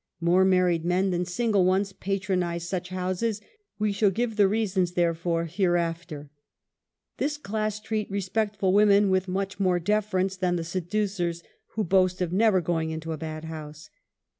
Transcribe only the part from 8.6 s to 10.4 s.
women with much more deference